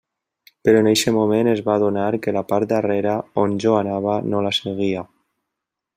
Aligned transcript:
Però 0.67 0.79
en 0.83 0.87
eixe 0.91 1.13
moment 1.17 1.49
es 1.51 1.61
va 1.67 1.75
adonar 1.81 2.07
que 2.25 2.35
la 2.37 2.43
part 2.53 2.73
darrera, 2.73 3.13
on 3.45 3.55
jo 3.67 3.77
anava, 3.83 4.19
no 4.33 4.45
la 4.47 4.57
seguia. 4.63 5.09